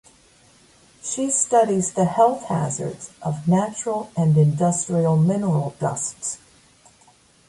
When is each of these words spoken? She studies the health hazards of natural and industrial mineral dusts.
She 1.03 1.29
studies 1.29 1.93
the 1.93 2.05
health 2.05 2.45
hazards 2.45 3.11
of 3.21 3.47
natural 3.47 4.11
and 4.17 4.35
industrial 4.35 5.15
mineral 5.15 5.75
dusts. 5.79 6.39